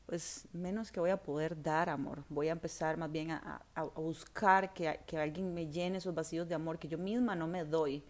pues 0.06 0.46
menos 0.54 0.90
que 0.90 1.00
voy 1.00 1.10
a 1.10 1.22
poder 1.22 1.60
dar 1.62 1.90
amor. 1.90 2.24
Voy 2.30 2.48
a 2.48 2.52
empezar 2.52 2.96
más 2.96 3.12
bien 3.12 3.30
a, 3.30 3.62
buscar 3.94 4.72
que, 4.72 4.98
que, 5.06 5.18
alguien 5.18 5.52
me 5.52 5.66
llene 5.66 5.98
esos 5.98 6.14
vacíos 6.14 6.48
de 6.48 6.54
amor 6.54 6.78
que 6.78 6.88
yo 6.88 6.96
misma 6.96 7.34
no 7.34 7.46
me 7.46 7.64
doy. 7.64 8.02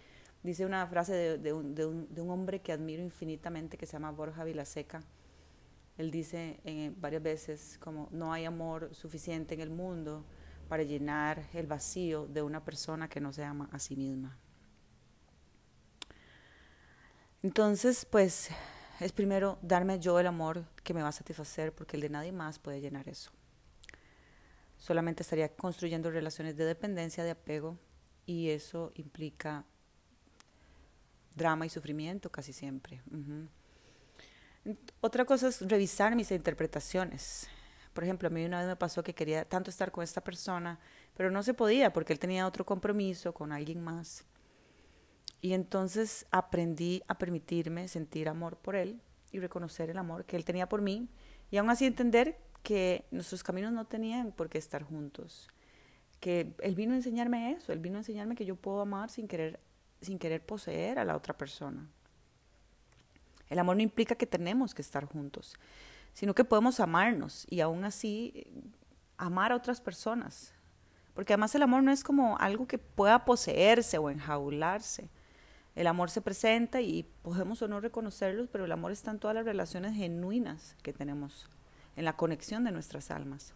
Dice 0.45 0.65
una 0.65 0.87
frase 0.87 1.13
de, 1.13 1.39
de, 1.39 1.53
un, 1.53 1.75
de, 1.75 1.85
un, 1.87 2.31
hombre 2.31 2.61
que 2.61 2.71
admiro 2.71 3.03
infinitamente 3.03 3.77
que 3.77 3.87
se 3.87 3.95
llama 3.95 4.13
Borja 4.13 4.45
Vilaseca. 4.45 5.03
Él 5.99 6.13
dice 6.13 6.61
eh, 6.65 6.93
varias 6.97 7.23
veces 7.23 7.79
como 7.81 8.09
no 8.13 8.33
hay 8.33 8.45
amor 8.45 8.95
suficiente 8.95 9.55
en 9.55 9.61
el 9.61 9.71
mundo 9.71 10.25
para 10.69 10.85
llenar 10.85 11.49
el 11.53 11.67
vacío 11.67 12.27
de 12.27 12.41
una 12.41 12.65
persona 12.65 13.09
que 13.09 13.21
no 13.21 13.33
se 13.33 13.45
ama 13.45 13.69
a 13.73 13.79
sí 13.79 13.97
misma. 13.97 14.39
Entonces, 17.43 18.05
pues 18.05 18.51
es 19.01 19.13
primero 19.13 19.59
darme 19.63 19.99
yo 19.99 20.19
el 20.21 20.27
amor 20.27 20.65
que 20.83 20.95
me 20.95 21.03
va 21.03 21.09
a 21.09 21.13
satisfacer 21.13 21.75
porque 21.75 21.97
el 21.97 22.03
de 22.03 22.11
nadie 22.11 22.33
más 22.33 22.59
puede 22.59 22.81
llenar 22.81 23.09
eso. 23.09 23.31
Solamente 24.77 25.23
estaría 25.23 25.55
construyendo 25.55 26.11
relaciones 26.11 26.57
de 26.57 26.65
dependencia, 26.65 27.25
de 27.25 27.33
apego 27.33 27.77
y 28.25 28.51
eso 28.51 28.93
implica 28.95 29.65
drama 31.35 31.67
y 31.67 31.69
sufrimiento 31.69 32.31
casi 32.31 32.53
siempre. 32.53 33.03
Otra 35.01 35.25
cosa 35.25 35.49
es 35.49 35.61
revisar 35.63 36.15
mis 36.17 36.31
interpretaciones. 36.31 37.49
Por 37.93 38.05
ejemplo, 38.05 38.29
a 38.29 38.31
mí 38.31 38.45
una 38.45 38.59
vez 38.59 38.69
me 38.69 38.77
pasó 38.77 39.03
que 39.03 39.15
quería 39.15 39.45
tanto 39.45 39.71
estar 39.71 39.91
con 39.91 40.05
esta 40.05 40.23
persona, 40.23 40.79
pero 41.17 41.31
no 41.31 41.43
se 41.43 41.55
podía 41.55 41.93
porque 41.93 42.13
él 42.13 42.19
tenía 42.19 42.47
otro 42.47 42.65
compromiso 42.65 43.33
con 43.33 43.53
alguien 43.53 43.83
más. 43.83 44.25
Y 45.41 45.53
entonces 45.53 46.27
aprendí 46.31 47.03
a 47.09 47.17
permitirme 47.17 47.89
sentir 47.89 48.29
amor 48.29 48.57
por 48.57 48.77
él 48.77 49.01
y 49.33 49.39
reconocer 49.39 49.91
el 49.91 49.99
amor 49.99 50.25
que 50.25 50.37
él 50.37 50.45
tenía 50.45 50.69
por 50.69 50.83
mí 50.83 51.09
y 51.51 51.57
aún 51.57 51.71
así 51.71 51.87
entender 51.87 52.39
que 52.63 53.07
nuestros 53.11 53.43
caminos 53.43 53.73
no 53.73 53.87
tenían 53.87 54.33
por 54.33 54.49
qué 54.49 54.59
estar 54.59 54.83
juntos. 54.83 55.49
Que 56.21 56.55
él 56.61 56.75
vino 56.75 56.93
a 56.93 56.97
enseñarme 56.97 57.53
eso, 57.53 57.73
él 57.73 57.79
vino 57.79 57.97
a 57.97 58.01
enseñarme 58.01 58.35
que 58.35 58.45
yo 58.45 58.57
puedo 58.57 58.81
amar 58.81 59.11
sin 59.11 59.29
querer, 59.29 59.61
sin 60.01 60.19
querer 60.19 60.45
poseer 60.45 60.99
a 60.99 61.05
la 61.05 61.17
otra 61.17 61.37
persona. 61.37 61.89
El 63.51 63.59
amor 63.59 63.77
no 63.77 63.83
implica 63.83 64.15
que 64.15 64.27
tenemos 64.27 64.75
que 64.75 64.83
estar 64.83 65.05
juntos, 65.05 65.55
sino 66.13 66.35
que 66.35 66.45
podemos 66.45 66.81
amarnos 66.81 67.47
y 67.49 67.61
aún 67.61 67.85
así 67.85 68.33
eh, 68.35 68.51
amar 69.17 69.53
a 69.53 69.57
otras 69.57 69.81
personas. 69.81 70.53
Porque 71.15 71.33
además 71.33 71.55
el 71.55 71.63
amor 71.63 71.83
no 71.83 71.91
es 71.91 72.05
como 72.05 72.39
algo 72.39 72.67
que 72.67 72.79
pueda 72.79 73.25
poseerse 73.25 73.99
o 73.99 74.11
enjaularse. 74.11 75.09
El 75.75 75.87
amor 75.87 76.11
se 76.11 76.21
presenta 76.21 76.81
y 76.81 77.05
podemos 77.23 77.63
o 77.63 77.69
no 77.69 77.81
reconocerlos, 77.81 78.49
pero 78.51 78.65
el 78.65 78.73
amor 78.73 78.93
está 78.93 79.11
en 79.11 79.19
todas 79.19 79.35
las 79.35 79.45
relaciones 79.45 79.95
genuinas 79.95 80.77
que 80.83 80.93
tenemos, 80.93 81.49
en 81.97 82.05
la 82.05 82.17
conexión 82.17 82.65
de 82.65 82.73
nuestras 82.73 83.11
almas. 83.11 83.53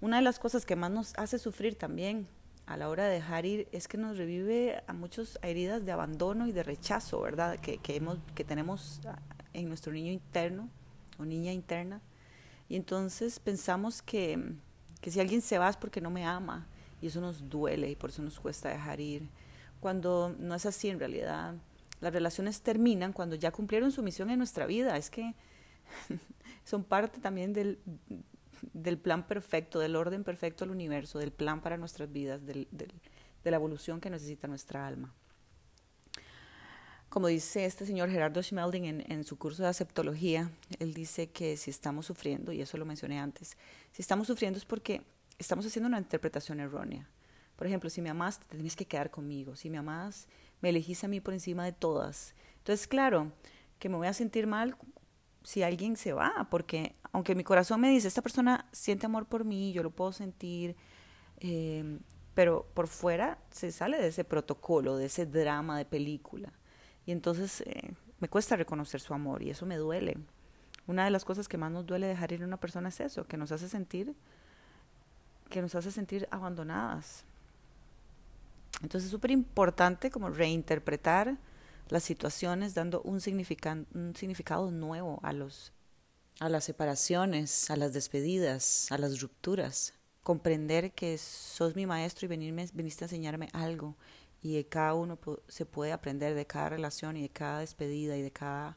Una 0.00 0.16
de 0.16 0.22
las 0.22 0.40
cosas 0.40 0.66
que 0.66 0.74
más 0.74 0.90
nos 0.90 1.12
hace 1.16 1.38
sufrir 1.38 1.76
también 1.76 2.26
a 2.66 2.76
la 2.76 2.88
hora 2.88 3.06
de 3.06 3.14
dejar 3.14 3.44
ir 3.44 3.68
es 3.72 3.88
que 3.88 3.98
nos 3.98 4.16
revive 4.16 4.82
a 4.86 4.92
muchas 4.92 5.38
heridas 5.42 5.84
de 5.84 5.92
abandono 5.92 6.46
y 6.46 6.52
de 6.52 6.62
rechazo, 6.62 7.20
¿verdad? 7.20 7.58
Que, 7.58 7.78
que, 7.78 7.96
hemos, 7.96 8.18
que 8.34 8.44
tenemos 8.44 9.00
en 9.52 9.68
nuestro 9.68 9.92
niño 9.92 10.12
interno 10.12 10.68
o 11.18 11.24
niña 11.24 11.52
interna. 11.52 12.00
Y 12.68 12.76
entonces 12.76 13.38
pensamos 13.38 14.00
que, 14.00 14.54
que 15.00 15.10
si 15.10 15.20
alguien 15.20 15.42
se 15.42 15.58
va 15.58 15.68
es 15.68 15.76
porque 15.76 16.00
no 16.00 16.10
me 16.10 16.24
ama 16.24 16.66
y 17.00 17.08
eso 17.08 17.20
nos 17.20 17.50
duele 17.50 17.90
y 17.90 17.96
por 17.96 18.10
eso 18.10 18.22
nos 18.22 18.38
cuesta 18.38 18.68
dejar 18.68 19.00
ir 19.00 19.28
cuando 19.80 20.34
no 20.38 20.54
es 20.54 20.64
así 20.64 20.88
en 20.88 20.98
realidad. 20.98 21.54
Las 22.00 22.12
relaciones 22.12 22.62
terminan 22.62 23.12
cuando 23.12 23.36
ya 23.36 23.50
cumplieron 23.50 23.90
su 23.90 24.02
misión 24.02 24.30
en 24.30 24.38
nuestra 24.38 24.66
vida. 24.66 24.96
Es 24.96 25.10
que 25.10 25.34
son 26.64 26.84
parte 26.84 27.20
también 27.20 27.52
del, 27.52 27.78
del 28.72 28.98
plan 28.98 29.26
perfecto, 29.26 29.78
del 29.78 29.96
orden 29.96 30.24
perfecto 30.24 30.64
del 30.64 30.72
universo, 30.72 31.18
del 31.18 31.32
plan 31.32 31.60
para 31.60 31.76
nuestras 31.76 32.10
vidas, 32.12 32.44
de 32.44 32.86
la 33.44 33.56
evolución 33.56 34.00
que 34.00 34.10
necesita 34.10 34.48
nuestra 34.48 34.86
alma. 34.86 35.12
Como 37.08 37.26
dice 37.26 37.66
este 37.66 37.84
señor 37.84 38.08
Gerardo 38.08 38.42
Schmelding 38.42 38.86
en, 38.86 39.12
en, 39.12 39.24
su 39.24 39.36
curso 39.36 39.62
de 39.62 39.68
aceptología, 39.68 40.50
él 40.78 40.94
dice 40.94 41.30
que 41.30 41.58
si 41.58 41.70
estamos 41.70 42.06
sufriendo, 42.06 42.52
y 42.52 42.62
eso 42.62 42.78
lo 42.78 42.86
mencioné 42.86 43.20
antes, 43.20 43.58
si 43.92 44.00
estamos 44.00 44.26
sufriendo 44.26 44.58
es 44.58 44.64
porque 44.64 45.02
estamos 45.38 45.66
haciendo 45.66 45.88
una 45.88 45.98
interpretación 45.98 46.60
errónea. 46.60 47.06
Por 47.56 47.66
ejemplo, 47.66 47.90
si 47.90 48.00
me 48.00 48.10
amas, 48.10 48.40
te 48.40 48.56
tienes 48.56 48.76
que 48.76 48.86
quedar 48.86 49.10
conmigo. 49.10 49.56
Si 49.56 49.70
me 49.70 49.78
amas, 49.78 50.26
me 50.60 50.70
elegís 50.70 51.04
a 51.04 51.08
mí 51.08 51.20
por 51.20 51.34
encima 51.34 51.64
de 51.64 51.72
todas. 51.72 52.34
Entonces, 52.58 52.86
claro, 52.86 53.30
que 53.78 53.88
me 53.88 53.96
voy 53.96 54.06
a 54.06 54.14
sentir 54.14 54.46
mal 54.46 54.76
si 55.44 55.62
alguien 55.62 55.96
se 55.96 56.12
va, 56.12 56.46
porque 56.50 56.94
aunque 57.12 57.34
mi 57.34 57.44
corazón 57.44 57.80
me 57.80 57.90
dice, 57.90 58.08
esta 58.08 58.22
persona 58.22 58.66
siente 58.72 59.06
amor 59.06 59.26
por 59.26 59.44
mí, 59.44 59.72
yo 59.72 59.82
lo 59.82 59.90
puedo 59.90 60.12
sentir, 60.12 60.76
eh, 61.40 61.98
pero 62.34 62.66
por 62.74 62.88
fuera 62.88 63.38
se 63.50 63.70
sale 63.72 64.00
de 64.00 64.08
ese 64.08 64.24
protocolo, 64.24 64.96
de 64.96 65.06
ese 65.06 65.26
drama 65.26 65.76
de 65.76 65.84
película. 65.84 66.52
Y 67.04 67.12
entonces 67.12 67.62
eh, 67.62 67.92
me 68.20 68.28
cuesta 68.28 68.56
reconocer 68.56 69.00
su 69.00 69.12
amor 69.14 69.42
y 69.42 69.50
eso 69.50 69.66
me 69.66 69.76
duele. 69.76 70.16
Una 70.86 71.04
de 71.04 71.10
las 71.10 71.24
cosas 71.24 71.48
que 71.48 71.58
más 71.58 71.70
nos 71.70 71.86
duele 71.86 72.06
dejar 72.06 72.32
ir 72.32 72.42
a 72.42 72.46
una 72.46 72.56
persona 72.56 72.88
es 72.88 73.00
eso, 73.00 73.26
que 73.26 73.36
nos 73.36 73.52
hace 73.52 73.68
sentir, 73.68 74.14
que 75.50 75.60
nos 75.60 75.74
hace 75.74 75.90
sentir 75.90 76.26
abandonadas. 76.30 77.24
Entonces 78.82 79.04
es 79.06 79.10
súper 79.10 79.30
importante 79.30 80.10
como 80.10 80.30
reinterpretar 80.30 81.36
las 81.88 82.02
situaciones 82.02 82.74
dando 82.74 83.02
un, 83.02 83.14
un 83.14 84.14
significado 84.14 84.70
nuevo 84.70 85.20
a, 85.22 85.32
los, 85.32 85.72
a 86.40 86.48
las 86.48 86.64
separaciones, 86.64 87.70
a 87.70 87.76
las 87.76 87.92
despedidas, 87.92 88.90
a 88.90 88.98
las 88.98 89.20
rupturas. 89.20 89.94
Comprender 90.22 90.92
que 90.92 91.18
sos 91.18 91.74
mi 91.74 91.86
maestro 91.86 92.26
y 92.26 92.28
venirme, 92.28 92.68
viniste 92.72 93.04
a 93.04 93.06
enseñarme 93.06 93.48
algo 93.52 93.96
y 94.40 94.54
de 94.54 94.66
cada 94.66 94.94
uno 94.94 95.18
se 95.48 95.66
puede 95.66 95.92
aprender 95.92 96.34
de 96.34 96.46
cada 96.46 96.70
relación 96.70 97.16
y 97.16 97.22
de 97.22 97.28
cada 97.28 97.60
despedida 97.60 98.16
y 98.16 98.22
de 98.22 98.30
cada, 98.30 98.76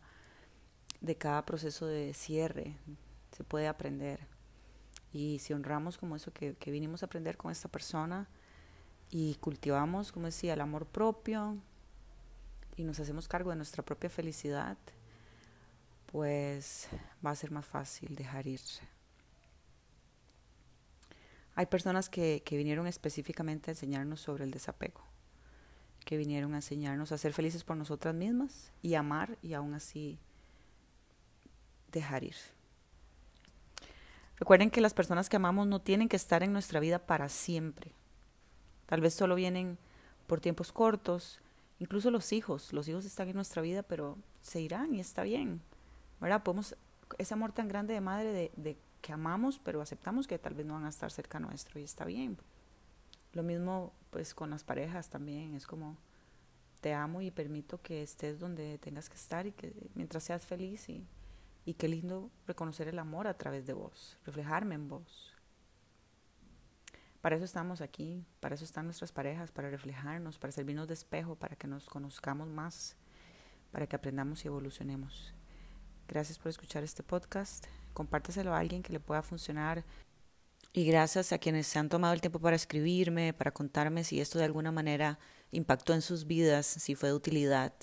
de 1.02 1.16
cada 1.16 1.46
proceso 1.46 1.86
de 1.86 2.14
cierre. 2.14 2.78
Se 3.32 3.44
puede 3.44 3.68
aprender. 3.68 4.28
Y 5.14 5.40
si 5.40 5.54
honramos 5.54 5.98
como 5.98 6.16
eso 6.16 6.34
que, 6.34 6.56
que 6.56 6.72
vinimos 6.72 7.02
a 7.02 7.06
aprender 7.06 7.38
con 7.38 7.52
esta 7.52 7.70
persona, 7.70 8.30
y 9.10 9.36
cultivamos, 9.36 10.12
como 10.12 10.26
decía, 10.26 10.54
el 10.54 10.62
amor 10.62 10.86
propio 10.86 11.58
y 12.78 12.84
nos 12.84 13.00
hacemos 13.00 13.28
cargo 13.28 13.50
de 13.50 13.56
nuestra 13.56 13.84
propia 13.84 14.10
felicidad, 14.10 14.78
pues 16.12 16.88
va 17.26 17.32
a 17.32 17.36
ser 17.36 17.52
más 17.52 17.66
fácil 17.66 18.16
dejar 18.16 18.48
ir. 18.48 18.62
Hay 21.56 21.68
personas 21.68 22.10
que, 22.10 22.44
que 22.46 22.58
vinieron 22.58 22.88
específicamente 22.88 23.72
a 23.72 23.74
enseñarnos 23.74 24.20
sobre 24.20 24.44
el 24.44 24.52
desapego, 24.52 25.02
que 26.04 26.18
vinieron 26.18 26.54
a 26.54 26.58
enseñarnos 26.58 27.12
a 27.12 27.18
ser 27.18 27.34
felices 27.34 27.64
por 27.64 27.78
nosotras 27.78 28.14
mismas 28.14 28.72
y 28.82 28.96
amar 28.96 29.38
y 29.42 29.54
aún 29.54 29.74
así 29.74 30.20
dejar 31.92 32.24
ir. 32.24 32.36
Recuerden 34.38 34.70
que 34.70 34.82
las 34.82 34.94
personas 34.94 35.30
que 35.30 35.38
amamos 35.38 35.66
no 35.66 35.80
tienen 35.80 36.10
que 36.10 36.18
estar 36.18 36.44
en 36.44 36.52
nuestra 36.52 36.82
vida 36.82 37.00
para 37.00 37.30
siempre. 37.30 37.94
Tal 38.86 39.00
vez 39.00 39.14
solo 39.14 39.36
vienen 39.36 39.78
por 40.28 40.42
tiempos 40.42 40.74
cortos, 40.74 41.40
incluso 41.80 42.12
los 42.12 42.32
hijos. 42.34 42.74
Los 42.74 42.88
hijos 42.88 43.06
están 43.06 43.30
en 43.30 43.36
nuestra 43.36 43.62
vida, 43.62 43.84
pero 43.84 44.18
se 44.42 44.62
irán 44.62 44.94
y 44.94 45.00
está 45.00 45.24
bien. 45.24 45.62
¿Verdad? 46.20 46.44
Podemos, 46.44 46.76
ese 47.18 47.34
amor 47.34 47.52
tan 47.52 47.68
grande 47.68 47.94
de 47.94 48.02
madre 48.02 48.52
de, 48.56 48.78
que 49.02 49.14
amamos, 49.14 49.60
pero 49.60 49.82
aceptamos 49.82 50.28
que 50.28 50.40
tal 50.40 50.56
vez 50.56 50.66
no 50.66 50.74
van 50.74 50.86
a 50.86 50.90
estar 50.90 51.12
cerca 51.12 51.40
nuestro 51.40 51.80
y 51.80 51.84
está 51.84 52.06
bien. 52.06 52.38
Lo 53.34 53.44
mismo 53.44 53.94
pues 54.10 54.34
con 54.34 54.50
las 54.50 54.64
parejas 54.64 55.10
también, 55.10 55.56
es 55.56 55.68
como 55.68 55.98
te 56.82 56.94
amo 56.94 57.22
y 57.22 57.32
permito 57.32 57.82
que 57.82 58.02
estés 58.02 58.40
donde 58.40 58.78
tengas 58.78 59.10
que 59.10 59.16
estar 59.16 59.46
y 59.46 59.52
que 59.52 59.74
mientras 59.94 60.24
seas 60.24 60.46
feliz 60.46 60.88
y 60.90 61.06
y 61.66 61.74
qué 61.74 61.88
lindo 61.88 62.30
reconocer 62.46 62.88
el 62.88 63.00
amor 63.00 63.28
a 63.28 63.38
través 63.38 63.66
de 63.66 63.74
vos, 63.74 64.18
reflejarme 64.24 64.76
en 64.76 64.88
vos. 64.88 65.35
Para 67.26 67.38
eso 67.38 67.46
estamos 67.46 67.82
aquí, 67.82 68.24
para 68.40 68.54
eso 68.54 68.64
están 68.64 68.86
nuestras 68.86 69.12
parejas, 69.12 69.50
para 69.50 69.72
reflejarnos, 69.72 70.38
para 70.38 70.52
servirnos 70.52 70.88
de 70.88 70.94
espejo, 70.94 71.36
para 71.36 71.56
que 71.56 71.66
nos 71.66 71.90
conozcamos 71.90 72.48
más, 72.48 72.98
para 73.72 73.88
que 73.88 73.96
aprendamos 73.96 74.46
y 74.46 74.48
evolucionemos. 74.48 75.34
Gracias 76.08 76.38
por 76.38 76.52
escuchar 76.52 76.84
este 76.84 77.02
podcast. 77.02 77.66
Compártaselo 77.96 78.54
a 78.54 78.60
alguien 78.60 78.84
que 78.84 78.94
le 78.94 79.00
pueda 79.00 79.24
funcionar. 79.24 79.84
Y 80.72 80.86
gracias 80.86 81.32
a 81.34 81.40
quienes 81.40 81.66
se 81.66 81.80
han 81.80 81.90
tomado 81.90 82.14
el 82.14 82.22
tiempo 82.22 82.38
para 82.38 82.56
escribirme, 82.56 83.34
para 83.34 83.50
contarme 83.50 84.04
si 84.04 84.22
esto 84.22 84.38
de 84.38 84.46
alguna 84.46 84.72
manera 84.72 85.18
impactó 85.50 85.96
en 85.96 86.04
sus 86.04 86.28
vidas, 86.28 86.68
si 86.68 86.94
fue 86.94 87.10
de 87.10 87.16
utilidad 87.16 87.74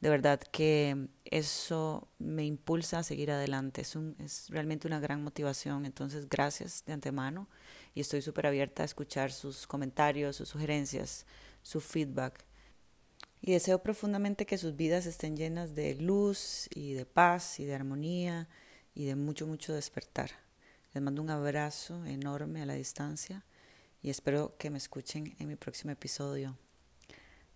de 0.00 0.08
verdad 0.08 0.40
que 0.40 1.08
eso 1.24 2.08
me 2.18 2.44
impulsa 2.44 3.00
a 3.00 3.02
seguir 3.02 3.30
adelante. 3.30 3.82
Es, 3.82 4.46
realmente 4.48 4.86
una 4.86 4.98
gran 4.98 5.22
motivación. 5.22 5.84
Entonces, 5.84 6.28
gracias 6.28 6.84
de 6.86 6.94
antemano 6.94 7.48
y 7.94 8.00
estoy 8.00 8.22
súper 8.22 8.46
abierta 8.46 8.82
a 8.82 8.86
escuchar 8.86 9.32
sus 9.32 9.66
comentarios, 9.66 10.36
sus 10.36 10.48
sugerencias, 10.48 11.26
su 11.62 11.80
feedback. 11.80 12.44
Y 13.42 13.52
deseo 13.52 13.82
profundamente 13.82 14.46
que 14.46 14.58
sus 14.58 14.76
vidas 14.76 15.06
estén 15.06 15.36
llenas 15.36 15.74
de 15.74 15.94
luz 15.94 16.68
y 16.74 16.92
de 16.92 17.06
paz 17.06 17.58
y 17.58 17.64
de 17.64 17.74
armonía 17.74 18.48
y 18.94 19.06
de 19.06 19.16
mucho, 19.16 19.46
mucho 19.46 19.72
despertar. 19.72 20.30
Les 20.92 21.02
mando 21.02 21.22
un 21.22 21.30
abrazo 21.30 22.04
enorme 22.04 22.62
a 22.62 22.66
la 22.66 22.74
distancia 22.74 23.44
y 24.02 24.10
espero 24.10 24.56
que 24.58 24.70
me 24.70 24.78
escuchen 24.78 25.34
en 25.38 25.48
mi 25.48 25.56
próximo 25.56 25.92
episodio. 25.92 26.56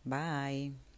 Bye. 0.04 0.93